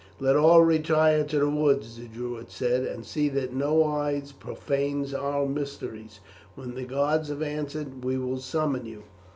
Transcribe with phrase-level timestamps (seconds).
[0.19, 5.13] "Let all retire to the woods," the Druids said, "and see that no eye profanes
[5.13, 6.21] our mysteries.
[6.55, 9.03] When the gods have answered we will summon you."